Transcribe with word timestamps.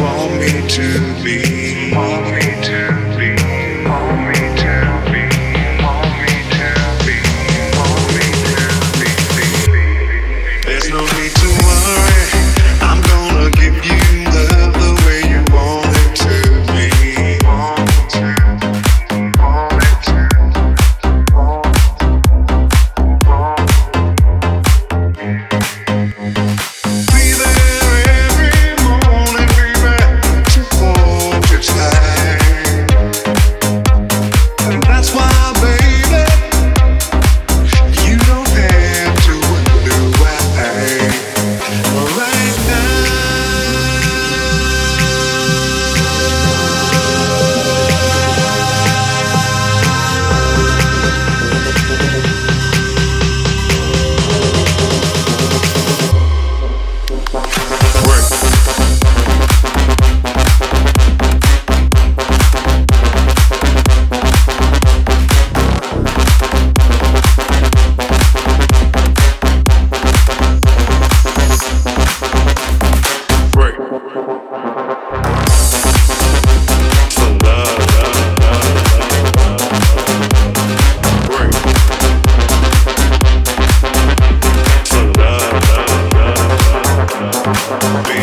want 0.00 0.32
me 0.40 0.66
to 0.68 0.86
be? 1.22 1.92
Want 1.94 2.24
me 2.32 2.40
to 2.68 2.78
be? 3.16 3.30
Want 3.88 4.18
me 4.28 4.40
to 4.62 4.74
be? 5.12 5.22
Want 5.82 6.10
me 6.20 6.32
to 6.56 6.68
be? 7.04 7.16
Want 7.78 8.04
me 8.16 8.26
to 8.52 8.66
be? 8.98 9.10
There's 10.66 10.88
no 10.90 11.00
need 11.00 11.32
to 11.42 11.48
worry. 11.64 12.55
That's 35.06 35.14
why. 35.14 35.45
Vem 87.66 88.15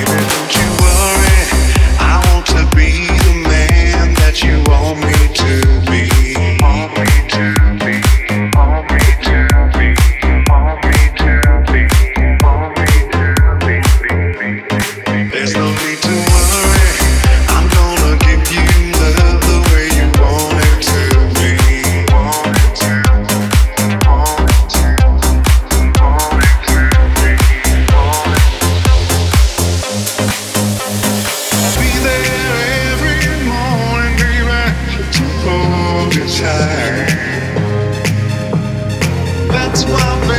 why 39.85 40.32